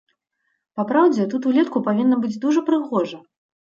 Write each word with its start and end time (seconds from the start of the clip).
Папраўдзе, 0.81 1.29
тут 1.35 1.41
улетку 1.53 1.85
павінна 1.91 2.15
быць 2.27 2.35
дужа 2.43 2.69
прыгожа. 2.75 3.27